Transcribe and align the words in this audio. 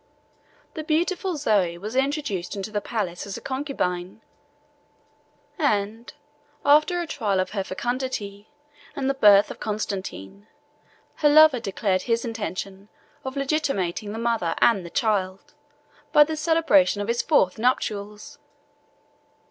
The 0.73 0.83
beautiful 0.83 1.37
Zoe 1.37 1.77
was 1.77 1.95
introduced 1.95 2.55
into 2.55 2.71
the 2.71 2.81
palace 2.81 3.27
as 3.27 3.37
a 3.37 3.39
concubine; 3.39 4.23
and 5.59 6.11
after 6.65 6.99
a 6.99 7.05
trial 7.05 7.39
of 7.39 7.51
her 7.51 7.63
fecundity, 7.63 8.49
and 8.95 9.07
the 9.07 9.13
birth 9.13 9.51
of 9.51 9.59
Constantine, 9.59 10.47
her 11.17 11.29
lover 11.29 11.59
declared 11.59 12.01
his 12.01 12.25
intention 12.25 12.89
of 13.23 13.37
legitimating 13.37 14.11
the 14.11 14.17
mother 14.17 14.55
and 14.57 14.83
the 14.83 14.89
child, 14.89 15.53
by 16.11 16.23
the 16.23 16.35
celebration 16.35 16.99
of 16.99 17.07
his 17.07 17.21
fourth 17.21 17.59
nuptials. 17.59 18.39